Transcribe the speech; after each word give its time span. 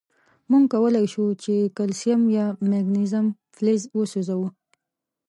مونږ 0.49 0.65
کولای 0.73 1.05
شو 1.13 1.25
چې 1.43 1.53
کلسیم 1.77 2.21
یا 2.37 2.45
مګنیزیم 2.69 3.27
فلز 3.55 3.81
وسوځوو. 3.97 4.47